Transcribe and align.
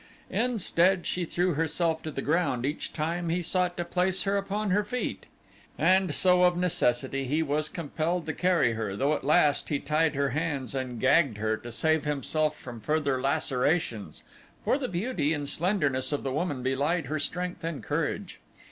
Instead 0.31 1.05
she 1.05 1.25
threw 1.25 1.53
herself 1.53 2.01
to 2.01 2.09
the 2.09 2.23
ground 2.23 2.65
each 2.65 2.91
time 2.91 3.29
he 3.29 3.43
sought 3.43 3.77
to 3.77 3.85
place 3.85 4.23
her 4.23 4.35
upon 4.35 4.71
her 4.71 4.83
feet, 4.83 5.27
and 5.77 6.15
so 6.15 6.41
of 6.41 6.57
necessity 6.57 7.25
he 7.25 7.43
was 7.43 7.69
compelled 7.69 8.25
to 8.25 8.33
carry 8.33 8.73
her 8.73 8.95
though 8.95 9.13
at 9.13 9.23
last 9.23 9.69
he 9.69 9.77
tied 9.77 10.15
her 10.15 10.29
hands 10.31 10.73
and 10.73 10.99
gagged 10.99 11.37
her 11.37 11.55
to 11.55 11.71
save 11.71 12.03
himself 12.03 12.57
from 12.57 12.79
further 12.81 13.21
lacerations, 13.21 14.23
for 14.65 14.79
the 14.79 14.87
beauty 14.87 15.33
and 15.33 15.47
slenderness 15.47 16.11
of 16.11 16.23
the 16.23 16.33
woman 16.33 16.63
belied 16.63 17.05
her 17.05 17.19
strength 17.19 17.63
and 17.63 17.83
courage. 17.83 18.39